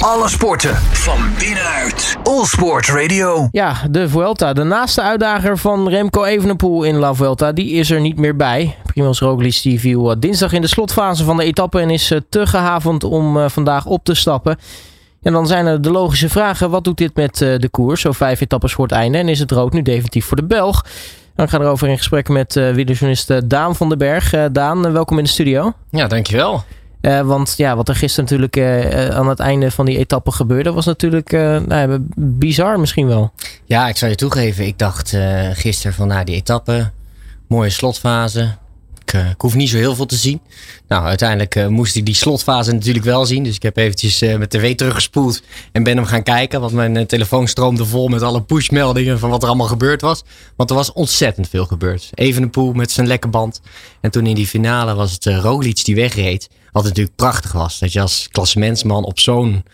[0.00, 2.16] Alle sporten van binnenuit.
[2.22, 3.48] All Sport Radio.
[3.52, 4.52] Ja, de Vuelta.
[4.52, 8.76] De naaste uitdager van Remco Evenepoel in La Vuelta, die is er niet meer bij.
[8.84, 12.18] Primoz Roglic die viel eh, dinsdag in de slotfase van de etappe en is eh,
[12.28, 14.58] te gehavend om eh, vandaag op te stappen.
[15.22, 16.70] En dan zijn er de logische vragen.
[16.70, 18.00] Wat doet dit met de koers?
[18.00, 19.18] Zo vijf etappes voor het einde.
[19.18, 20.84] En is het rood nu definitief voor de Belg?
[21.34, 24.34] Dan gaan we erover in gesprek met uh, wielerjournalist Daan van den Berg.
[24.52, 25.72] Daan, welkom in de studio.
[25.90, 26.64] Ja, dankjewel.
[27.02, 30.72] Uh, want ja, wat er gisteren natuurlijk uh, aan het einde van die etappe gebeurde,
[30.72, 31.30] was natuurlijk
[31.66, 33.32] nou, bizar misschien wel.
[33.64, 34.66] Ja, ik zou je toegeven.
[34.66, 35.16] Ik dacht
[35.52, 36.90] gisteren van nou, die etappe,
[37.48, 38.54] mooie slotfase.
[39.12, 40.40] Ik, ik, hoef niet zo heel veel te zien.
[40.88, 43.44] Nou, uiteindelijk moest ik die slotfase natuurlijk wel zien.
[43.44, 45.42] Dus ik heb eventjes mijn tv teruggespoeld
[45.72, 46.60] en ben hem gaan kijken.
[46.60, 50.24] Want mijn telefoon stroomde vol met alle pushmeldingen van wat er allemaal gebeurd was.
[50.56, 52.10] Want er was ontzettend veel gebeurd.
[52.14, 53.60] Even een poel met zijn lekke band.
[54.00, 56.48] En toen in die finale was het Roglic die wegreed.
[56.72, 57.78] Wat natuurlijk prachtig was.
[57.78, 59.64] Dat je als klassementsman op zo'n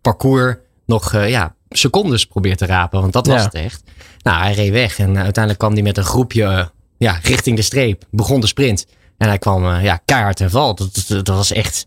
[0.00, 3.00] parcours nog uh, ja, secondes probeert te rapen.
[3.00, 3.82] Want dat was het echt.
[4.22, 4.98] Nou, hij reed weg.
[4.98, 6.64] En uiteindelijk kwam hij met een groepje uh,
[6.98, 8.04] ja, richting de streep.
[8.10, 8.86] Begon de sprint.
[9.18, 10.74] En hij kwam uh, ja, keihard en val.
[10.74, 11.86] Dat, dat, was echt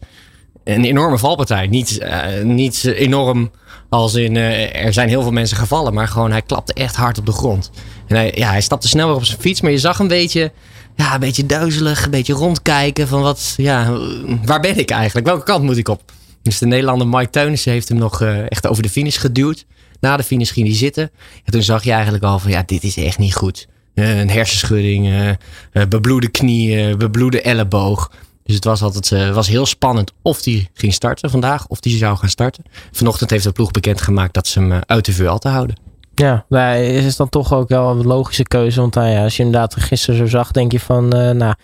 [0.63, 1.67] een enorme valpartij.
[1.67, 2.05] Niet,
[2.43, 3.51] niet enorm
[3.89, 5.93] als in er zijn heel veel mensen gevallen.
[5.93, 7.71] Maar gewoon hij klapte echt hard op de grond.
[8.07, 9.61] En hij, ja, hij stapte snel weer op zijn fiets.
[9.61, 10.51] Maar je zag een beetje
[10.95, 13.97] ja, een beetje duizelig, een beetje rondkijken van wat, ja,
[14.45, 15.27] waar ben ik eigenlijk?
[15.27, 16.11] Welke kant moet ik op?
[16.41, 19.65] Dus de Nederlander Mike Teunissen heeft hem nog echt over de finish geduwd.
[19.99, 21.11] Na de finish ging hij zitten.
[21.43, 23.67] En toen zag je eigenlijk al van, ja, dit is echt niet goed.
[23.99, 28.11] Uh, een hersenschudding, uh, bebloede knie, bebloede elleboog.
[28.43, 32.17] Dus het was altijd was heel spannend of hij ging starten vandaag, of hij zou
[32.17, 32.63] gaan starten.
[32.91, 35.75] Vanochtend heeft de ploeg bekendgemaakt dat ze hem uit de vuur te houden.
[36.19, 38.79] Ja, nou, is dan toch ook wel een logische keuze.
[38.79, 41.55] Want nou ja, als je inderdaad gisteren zo zag, denk je van, uh, nou,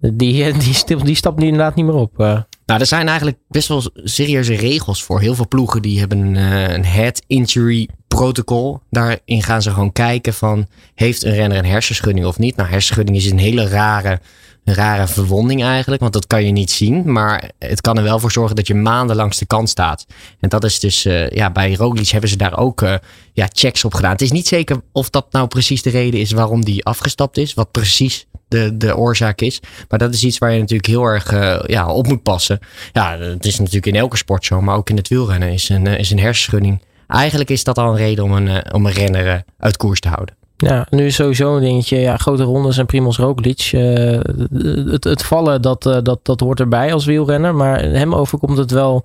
[0.00, 0.52] die,
[0.86, 2.20] die, die stapt nu inderdaad niet meer op.
[2.20, 2.40] Uh.
[2.66, 5.20] Nou, er zijn eigenlijk best wel serieuze regels voor.
[5.20, 6.36] Heel veel ploegen die hebben een,
[6.74, 8.80] een head injury protocol.
[8.90, 12.56] Daarin gaan ze gewoon kijken van, heeft een renner een hersenschudding of niet?
[12.56, 14.20] Nou, hersenschudding is een hele rare
[14.64, 17.12] een rare verwonding eigenlijk, want dat kan je niet zien.
[17.12, 20.06] Maar het kan er wel voor zorgen dat je maanden langs de kant staat.
[20.40, 22.94] En dat is dus, uh, ja, bij Roglic hebben ze daar ook uh,
[23.32, 24.10] ja, checks op gedaan.
[24.10, 27.54] Het is niet zeker of dat nou precies de reden is waarom die afgestapt is.
[27.54, 29.60] Wat precies de, de oorzaak is.
[29.88, 32.58] Maar dat is iets waar je natuurlijk heel erg uh, ja, op moet passen.
[32.92, 35.86] Ja, het is natuurlijk in elke sport zo, maar ook in het wielrennen is een,
[35.86, 36.80] is een hersenschudding.
[37.06, 40.34] Eigenlijk is dat al een reden om een, om een renner uit koers te houden.
[40.56, 41.98] Ja, nu is sowieso een dingetje.
[41.98, 43.70] Ja, grote rondes en Primoz Roglic.
[43.72, 44.20] Uh,
[44.92, 47.54] het, het vallen, dat, uh, dat, dat hoort erbij als wielrenner.
[47.54, 49.04] Maar hem overkomt het wel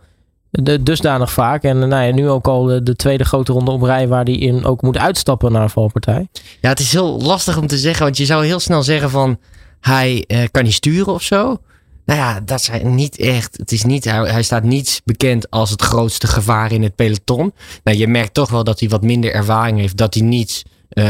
[0.81, 1.63] dusdanig vaak.
[1.63, 4.33] En nou ja, nu ook al de, de, tweede grote ronde op rij waar hij
[4.33, 6.27] in ook moet uitstappen naar een valpartij.
[6.61, 8.03] Ja, het is heel lastig om te zeggen.
[8.03, 9.39] Want je zou heel snel zeggen van
[9.79, 11.57] hij kan niet sturen of zo.
[12.09, 13.57] Nou ja, dat zijn niet echt.
[13.57, 17.53] Het is niet, hij, staat niet bekend als het grootste gevaar in het peloton.
[17.83, 19.97] Nou, je merkt toch wel dat hij wat minder ervaring heeft.
[19.97, 21.05] Dat hij niet uh,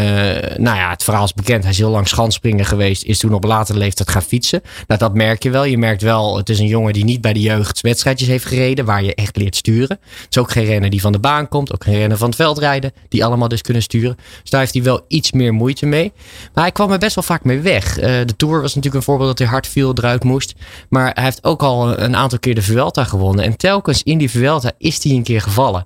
[0.57, 1.61] nou ja, het verhaal is bekend.
[1.61, 3.03] Hij is heel lang schanspringen geweest.
[3.03, 4.61] Is toen op latere leeftijd gaan fietsen.
[4.87, 5.63] Nou, dat merk je wel.
[5.63, 8.85] Je merkt wel, het is een jongen die niet bij de jeugd wedstrijdjes heeft gereden.
[8.85, 9.99] Waar je echt leert sturen.
[10.01, 11.73] Het is ook geen renner die van de baan komt.
[11.73, 12.91] Ook geen renner van het veld rijden.
[13.09, 14.17] Die allemaal dus kunnen sturen.
[14.41, 16.11] Dus daar heeft hij wel iets meer moeite mee.
[16.53, 17.97] Maar hij kwam er best wel vaak mee weg.
[17.97, 20.53] Uh, de Tour was natuurlijk een voorbeeld dat hij hard viel, eruit moest.
[20.89, 23.45] Maar hij heeft ook al een aantal keer de Vuelta gewonnen.
[23.45, 25.85] En telkens in die Vuelta is hij een keer gevallen.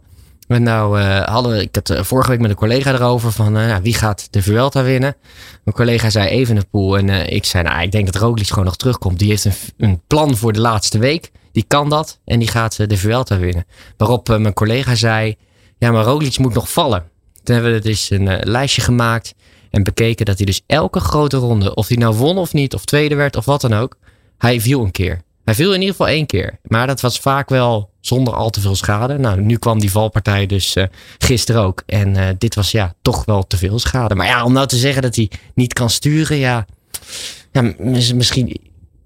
[0.53, 3.75] En nou uh, hadden ik het uh, vorige week met een collega erover van uh,
[3.75, 5.15] wie gaat de Vuelta winnen.
[5.63, 8.65] Mijn collega zei even een pool en ik zei nou ik denk dat Roglic gewoon
[8.65, 9.19] nog terugkomt.
[9.19, 11.31] Die heeft een, een, plan voor de laatste week.
[11.51, 13.65] Die kan dat en die gaat de Vuelta winnen.
[13.97, 15.35] Waarop mijn collega zei
[15.77, 17.03] ja maar Roglic moet nog vallen.
[17.43, 19.33] Toen hebben we dus een lijstje gemaakt
[19.69, 22.85] en bekeken dat hij dus elke grote ronde, of hij nou won of niet, of
[22.85, 23.97] tweede werd of wat dan ook,
[24.37, 25.21] hij viel een keer.
[25.43, 26.59] Hij viel in ieder geval één keer.
[26.63, 29.17] Maar dat was vaak wel zonder al te veel schade.
[29.17, 30.83] Nou, nu kwam die valpartij dus uh,
[31.17, 31.83] gisteren ook.
[31.85, 34.15] En uh, dit was ja, toch wel te veel schade.
[34.15, 36.65] Maar ja, om nou te zeggen dat hij niet kan sturen, ja,
[37.51, 37.73] ja
[38.13, 38.57] misschien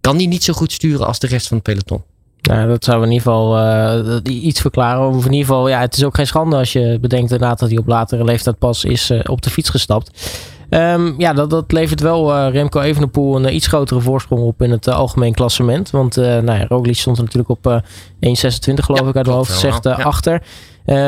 [0.01, 2.03] kan hij niet zo goed sturen als de rest van het peloton.
[2.41, 5.07] Nou, dat zou in ieder geval uh, iets verklaren.
[5.07, 7.69] Of in ieder geval, ja, het is ook geen schande als je bedenkt inderdaad dat
[7.69, 10.19] hij op latere leeftijd pas is op de fiets gestapt.
[10.69, 14.61] Um, ja, dat, dat levert wel uh, Remco Evenepoel een uh, iets grotere voorsprong op
[14.61, 15.89] in het uh, algemeen klassement.
[15.89, 17.83] Want nou ja, Roglic stond er natuurlijk op
[18.25, 19.91] 1,26 geloof ik uit de hoofd zegt ja.
[19.91, 20.41] achter.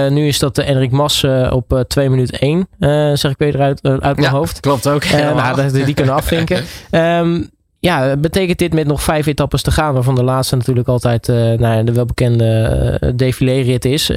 [0.09, 4.21] nu is dat Enrik Mas op 2 minuten 1, zeg ik weer eruit uit mijn
[4.21, 4.59] ja, hoofd.
[4.59, 5.06] Klopt ook.
[5.11, 6.63] nou, die, die kunnen afvinken.
[6.91, 11.27] um, ja, betekent dit met nog vijf etappes te gaan, waarvan de laatste natuurlijk altijd
[11.59, 14.07] nou, de welbekende uh, défilé-rit is,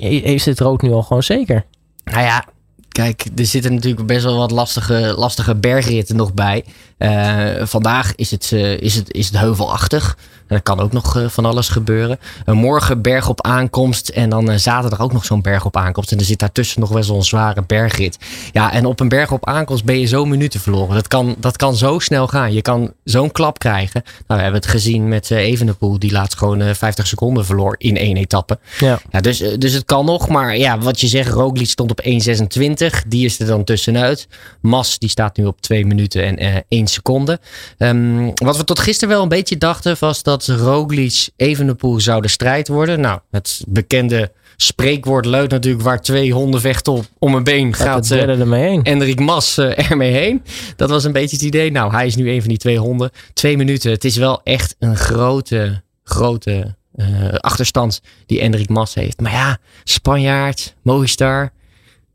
[0.00, 1.64] heeft dit rood nu al gewoon zeker?
[2.04, 2.44] Nou ja,
[2.92, 6.64] kijk, er zitten natuurlijk best wel wat lastige, lastige bergritten nog bij.
[6.98, 10.16] Uh, vandaag is het, uh, is, het, is het heuvelachtig.
[10.46, 12.18] En er kan ook nog uh, van alles gebeuren.
[12.46, 14.08] morgen berg op aankomst.
[14.08, 16.12] En dan zaterdag ook nog zo'n berg op aankomst.
[16.12, 18.18] En er zit daartussen nog wel zo'n zware bergrit.
[18.52, 20.94] Ja, en op een berg op aankomst ben je zo minuten verloren.
[20.94, 22.52] Dat kan, dat kan zo snel gaan.
[22.52, 24.02] Je kan zo'n klap krijgen.
[24.04, 25.98] Nou, we hebben het gezien met Evenepoel.
[25.98, 28.58] Die laatst gewoon 50 seconden verloor in één etappe.
[28.78, 29.00] Ja.
[29.10, 30.28] ja dus, dus het kan nog.
[30.28, 32.81] Maar ja, wat je zegt, Roglic stond op 1.26.
[33.06, 34.28] Die is er dan tussenuit.
[34.60, 37.40] Mas, die staat nu op 2 minuten en 1 seconde.
[37.78, 42.28] Um, wat we tot gisteren wel een beetje dachten was dat Roglic Evenepoel zou de
[42.28, 43.00] strijd worden.
[43.00, 47.86] Nou, het bekende spreekwoord luidt natuurlijk waar twee honden vechten op om een been gaat,
[47.86, 48.82] gaat uh, ermee heen.
[48.82, 50.42] Enrik Mas uh, ermee heen.
[50.76, 51.70] Dat was een beetje het idee.
[51.70, 53.10] Nou, hij is nu een van die twee honden.
[53.32, 53.90] Twee minuten.
[53.90, 59.20] Het is wel echt een grote, grote uh, achterstand die Enrik Mas heeft.
[59.20, 61.52] Maar ja, Spanjaard, Movistar.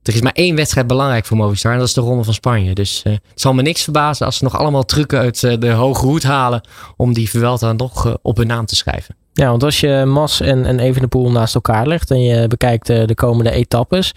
[0.07, 2.74] Er is maar één wedstrijd belangrijk voor Movistar en dat is de Ronde van Spanje.
[2.74, 5.71] Dus uh, het zal me niks verbazen als ze nog allemaal trucken uit uh, de
[5.71, 6.62] hoge hoed halen
[6.95, 9.15] om die Vuelta nog uh, op hun naam te schrijven.
[9.33, 13.15] Ja, want als je Mas en, en Evenepoel naast elkaar legt en je bekijkt de
[13.15, 14.13] komende etappes,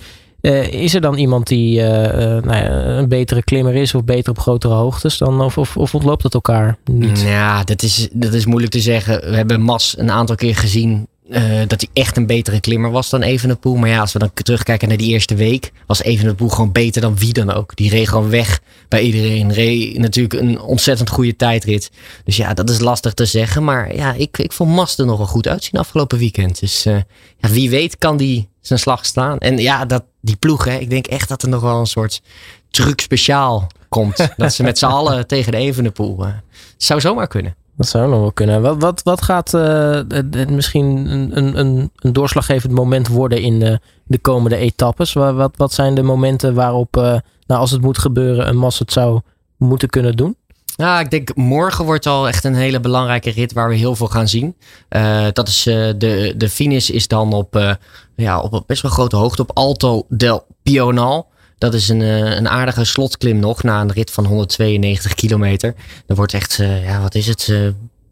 [0.71, 4.75] is er dan iemand die nou ja, een betere klimmer is of beter op grotere
[4.75, 5.41] hoogtes dan?
[5.41, 7.21] Of, of, of ontloopt het elkaar niet?
[7.21, 9.21] Ja, dat is, dat is moeilijk te zeggen.
[9.21, 13.11] We hebben Mas een aantal keer gezien uh, dat hij echt een betere klimmer was
[13.11, 13.77] dan Evenepoel.
[13.77, 17.19] Maar ja, als we dan terugkijken naar die eerste week, was Evenepoel gewoon beter dan
[17.19, 17.77] wie dan ook.
[17.77, 19.53] Die reed gewoon weg bij iedereen.
[19.53, 21.91] Reed natuurlijk een ontzettend goede tijdrit.
[22.25, 23.65] Dus ja, dat is lastig te zeggen.
[23.65, 26.61] Maar ja, ik, ik vond Master nog wel goed uitzien afgelopen weekend.
[26.61, 26.97] Dus uh,
[27.39, 29.39] ja, wie weet kan die zijn slag slaan.
[29.39, 32.23] En ja, dat, die ploeg, hè, ik denk echt dat er nog wel een soort
[32.71, 34.29] truc speciaal komt.
[34.37, 36.27] dat ze met z'n allen tegen de Evenepoel.
[36.27, 36.33] Uh,
[36.77, 37.55] zou zomaar kunnen.
[37.81, 38.63] Dat zou nog wel kunnen.
[38.63, 40.01] Wat, wat, wat gaat uh,
[40.49, 45.13] misschien een, een, een doorslaggevend moment worden in de, de komende etappes?
[45.13, 47.03] Wat, wat, wat zijn de momenten waarop, uh,
[47.47, 49.21] nou, als het moet gebeuren, een Mas het zou
[49.57, 50.37] moeten kunnen doen?
[50.77, 54.09] Nou, ik denk morgen wordt al echt een hele belangrijke rit waar we heel veel
[54.09, 54.57] gaan zien.
[54.91, 57.77] Uh, dat is de, de finish is dan op,
[58.17, 61.29] ja, op best wel grote hoogte op Alto del Pional.
[61.61, 65.75] Dat is een, eh, een aardige slotklim nog na een rit van 192 kilometer.
[66.07, 67.53] Er wordt echt, uh, ja, wat is het?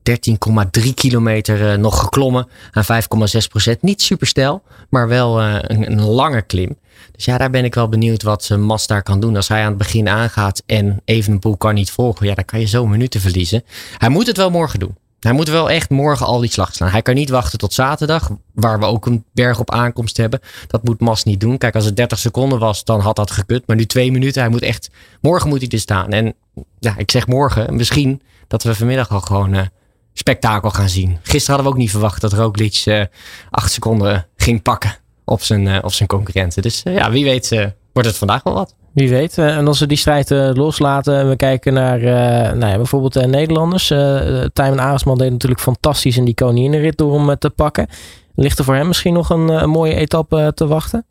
[0.02, 3.82] 13,3 eh, kilometer nog geklommen aan 5,6 procent.
[3.82, 6.76] Niet super stijl, maar wel een, een, lange klim.
[7.12, 9.36] Dus ja, daar ben ik wel benieuwd wat Mas daar kan doen.
[9.36, 12.66] Als hij aan het begin aangaat en Evenepoel kan niet volgen, ja, dan kan je
[12.66, 13.64] zo minuten verliezen.
[13.98, 14.96] Hij moet het wel morgen doen.
[15.20, 16.90] Hij moet wel echt morgen al die slag slaan.
[16.90, 20.40] Hij kan niet wachten tot zaterdag, waar we ook een berg op aankomst hebben.
[20.66, 21.58] Dat moet Mas niet doen.
[21.58, 23.66] Kijk, als het 30 seconden was, dan had dat gekut.
[23.66, 24.42] Maar nu twee minuten.
[24.42, 26.10] Hij moet echt, morgen moet hij er staan.
[26.10, 26.34] En
[26.78, 29.62] ja, ik zeg morgen, misschien dat we vanmiddag al gewoon uh,
[30.12, 31.18] spektakel gaan zien.
[31.22, 33.04] Gisteren hadden we ook niet verwacht dat Roglic uh,
[33.50, 36.62] acht seconden ging pakken op zijn, uh, op zijn concurrenten.
[36.62, 37.48] Dus ja, wie weet
[37.92, 38.74] wordt het vandaag wel wat.
[38.92, 39.38] Wie weet.
[39.38, 42.08] Eh, en als we die strijd uh, loslaten en we kijken naar uh,
[42.52, 43.86] nou ja, bijvoorbeeld de Nederlanders.
[44.52, 47.86] Tijmen Aresman deed natuurlijk fantastisch in die koninginrit door hem te pakken.
[48.34, 51.06] Ligt er voor hem misschien nog een, een mooie etappe te wachten?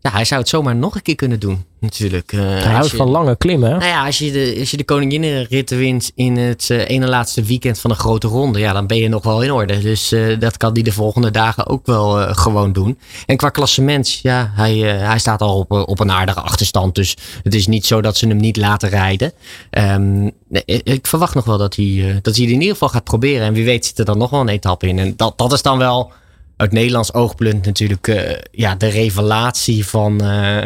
[0.00, 2.32] Ja, hij zou het zomaar nog een keer kunnen doen, natuurlijk.
[2.32, 3.70] Uh, hij houdt van lange klimmen.
[3.70, 7.42] Nou ja, als je de, als je de koninginnenritten wint in het uh, ene laatste
[7.42, 9.78] weekend van een grote ronde, ja, dan ben je nog wel in orde.
[9.78, 12.98] Dus uh, dat kan hij de volgende dagen ook wel gewoon doen.
[13.26, 16.94] En qua klassement, ja, hij, hij staat al op, op een aardige achterstand.
[16.94, 19.32] Dus het is niet zo dat ze hem niet laten rijden.
[19.70, 20.30] Um,
[20.66, 23.46] ik verwacht nog wel dat hij, dat hij het in ieder geval gaat proberen.
[23.46, 24.98] En wie weet zit er dan nog wel een etappe in.
[24.98, 26.12] En dat, dat is dan wel
[26.56, 30.58] uit Nederlands oogpunt natuurlijk uh, ja, de revelatie van, uh,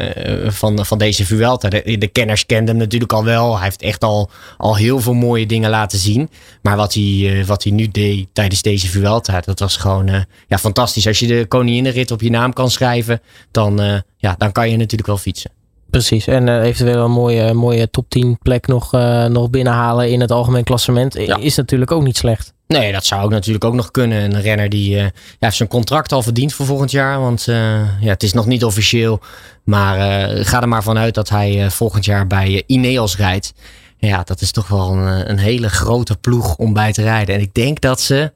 [0.46, 1.68] van, van deze Vuelta.
[1.68, 3.54] De, de, kenners kenden hem natuurlijk al wel.
[3.54, 6.30] Hij heeft echt al, al heel veel mooie dingen laten zien.
[6.62, 10.58] Maar wat hij, uh, wat hij nu deed tijdens deze Vuelta, dat was gewoon ja,
[10.58, 11.06] fantastisch.
[11.06, 15.08] Als je de koninginnenrit op je naam kan schrijven, dan, ja, dan kan je natuurlijk
[15.08, 15.50] wel fietsen.
[15.90, 18.92] Precies, en eventueel een mooie, mooie top 10 plek nog,
[19.28, 21.36] nog binnenhalen in het algemeen klassement ja.
[21.36, 22.52] is natuurlijk ook niet slecht.
[22.78, 24.24] Nee, dat zou ook natuurlijk ook nog kunnen.
[24.24, 25.06] Een renner die uh,
[25.38, 27.20] heeft zijn contract al verdiend voor volgend jaar.
[27.20, 29.20] Want ja, het is nog niet officieel.
[29.64, 33.52] Maar ga er maar vanuit dat hij volgend jaar bij Ineos rijdt.
[33.98, 37.34] Ja, dat is toch wel een, een hele grote ploeg om bij te rijden.
[37.34, 38.32] En ik denk dat ze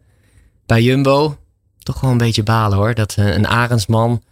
[0.67, 1.37] bij Jumbo
[1.79, 2.95] toch wel een beetje balen hoor.
[2.95, 4.23] Dat een Arendsman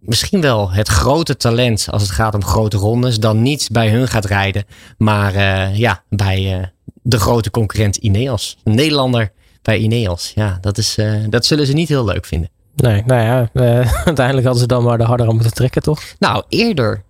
[0.00, 4.08] misschien wel het grote talent als het gaat om grote rondes, dan niet bij hun
[4.08, 4.64] gaat rijden,
[4.98, 5.34] maar
[5.76, 8.58] ja, bij de grote concurrent Ineos.
[8.64, 10.32] Een Nederlander bij Ineos.
[10.34, 12.50] Ja, dat, is, uh, dat zullen ze niet heel leuk vinden.
[12.74, 13.50] Nee, nou ja,
[14.04, 16.02] uiteindelijk hadden ze dan maar de harder aan moeten trekken, toch?
[16.18, 17.02] Nou, eerder,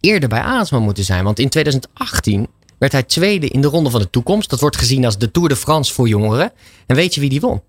[0.00, 2.48] eerder bij Arendsman moeten zijn, want in 2018
[2.78, 4.50] werd hij tweede in de Ronde van de Toekomst.
[4.50, 6.52] Dat wordt gezien als de Tour de France voor jongeren.
[6.86, 7.62] En weet je wie die won?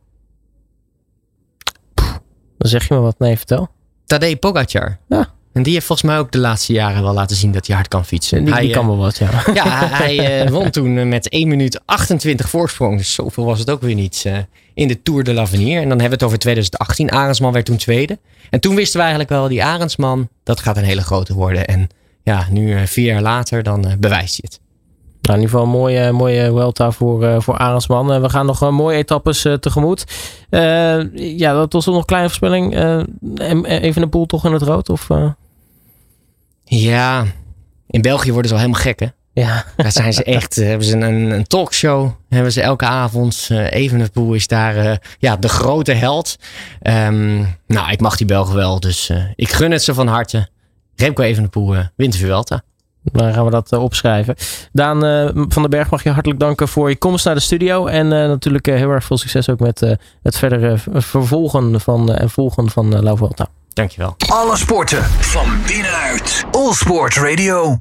[2.57, 3.19] Dan zeg je me wat.
[3.19, 3.69] Nee, vertel.
[4.05, 4.99] Tadej Pogacar.
[5.07, 7.75] Ja, En die heeft volgens mij ook de laatste jaren wel laten zien dat hij
[7.75, 8.43] hard kan fietsen.
[8.43, 9.29] Die, hij, die kan eh, wel wat, ja.
[9.53, 12.97] Ja, hij eh, won toen eh, met 1 minuut 28 voorsprong.
[12.97, 14.25] Dus zoveel was het ook weer niet
[14.73, 15.81] in de Tour de l'Avenir.
[15.81, 17.11] En dan hebben we het over 2018.
[17.11, 18.19] Arendsman werd toen tweede.
[18.49, 21.65] En toen wisten we eigenlijk wel, die Arendsman, dat gaat een hele grote worden.
[21.65, 21.87] En
[22.23, 24.59] ja, nu vier jaar later, dan bewijst hij het.
[25.21, 28.13] Nou, in ieder geval een mooie, mooie Welta voor, eh voor Arendsman.
[28.13, 30.03] Eh, we gaan nog mooie etappes tegemoet.
[31.13, 32.73] Ja, dat was nog een kleine voorspelling.
[32.75, 34.89] En- en even een poel toch in het rood?
[34.89, 35.07] Of?
[36.63, 37.25] Ja,
[37.87, 39.07] in België worden ze al helemaal gek hè.
[39.33, 43.47] Ja, Daar zijn ze echt, eh, hebben ze een, een talkshow, hebben ze elke avond.
[43.51, 46.35] Uh, Evenepoel is daar eh, ja, de grote held.
[46.81, 50.49] Ehm, nou, ik mag die Belgen wel, dus ik gun het ze van harte.
[50.95, 52.61] Remco Evenepoel uh, wint de Vuelta.
[53.01, 54.35] dan gaan we dat opschrijven.
[54.71, 54.99] Daan
[55.33, 57.85] van den Berg mag je hartelijk danken voor je komst naar de studio.
[57.85, 59.79] En natuurlijk heel erg veel succes ook met
[60.21, 63.47] het verdere vervolgen van, en volgen van La Vuelta.
[63.73, 64.15] Dankjewel.
[64.27, 66.43] Alle sporten van binnenuit.
[66.51, 67.71] All Sport Radio.